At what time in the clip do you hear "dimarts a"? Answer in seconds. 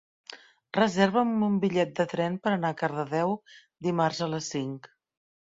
3.89-4.31